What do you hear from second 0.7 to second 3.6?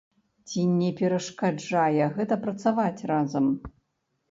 не перашкаджае гэта працаваць разам?